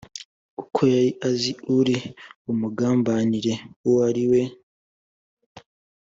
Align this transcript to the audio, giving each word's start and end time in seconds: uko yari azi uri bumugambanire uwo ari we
uko 0.61 0.79
yari 0.93 1.11
azi 1.27 1.51
uri 1.77 1.95
bumugambanire 2.43 3.53
uwo 3.87 3.99
ari 4.09 4.23
we 4.31 4.41